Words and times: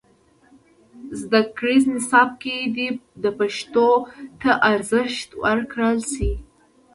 زدهکړیز 1.19 1.83
نصاب 1.95 2.29
کې 2.41 2.55
دې 2.75 2.87
پښتو 3.39 3.89
ته 4.41 4.51
ارزښت 4.71 5.29
ورکړل 5.43 5.97
سي. 6.13 6.31